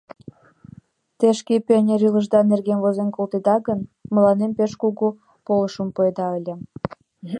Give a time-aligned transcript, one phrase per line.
[1.17, 3.79] Те шке пионер илышда нерген возен колтеда гын,
[4.13, 5.07] мыланем пеш кугу
[5.45, 6.53] полышым пуэда ыле.